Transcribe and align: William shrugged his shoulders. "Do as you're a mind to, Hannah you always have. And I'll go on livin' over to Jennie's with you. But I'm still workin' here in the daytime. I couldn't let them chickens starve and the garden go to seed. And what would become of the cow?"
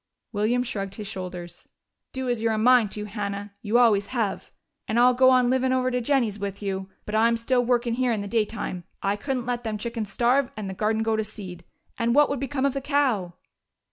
William 0.31 0.63
shrugged 0.63 0.95
his 0.95 1.05
shoulders. 1.05 1.67
"Do 2.11 2.27
as 2.27 2.41
you're 2.41 2.53
a 2.53 2.57
mind 2.57 2.89
to, 2.93 3.05
Hannah 3.05 3.53
you 3.61 3.77
always 3.77 4.07
have. 4.07 4.49
And 4.87 4.99
I'll 4.99 5.13
go 5.13 5.29
on 5.29 5.51
livin' 5.51 5.71
over 5.71 5.91
to 5.91 6.01
Jennie's 6.01 6.39
with 6.39 6.59
you. 6.59 6.89
But 7.05 7.13
I'm 7.13 7.37
still 7.37 7.63
workin' 7.63 7.93
here 7.93 8.11
in 8.11 8.21
the 8.21 8.27
daytime. 8.27 8.83
I 9.03 9.15
couldn't 9.15 9.45
let 9.45 9.63
them 9.63 9.77
chickens 9.77 10.11
starve 10.11 10.49
and 10.57 10.67
the 10.67 10.73
garden 10.73 11.03
go 11.03 11.15
to 11.17 11.23
seed. 11.23 11.65
And 11.99 12.15
what 12.15 12.29
would 12.31 12.39
become 12.39 12.65
of 12.65 12.73
the 12.73 12.81
cow?" 12.81 13.35